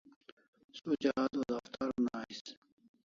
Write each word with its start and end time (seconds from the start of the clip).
Suja 0.77 1.11
auda 1.23 1.41
daftar 1.49 1.91
una 1.99 2.11
ais 2.23 2.41